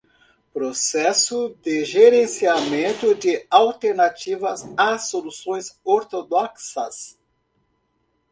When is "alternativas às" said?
3.51-5.09